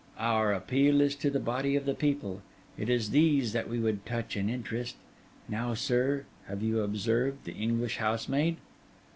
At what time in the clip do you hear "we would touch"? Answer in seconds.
3.69-4.35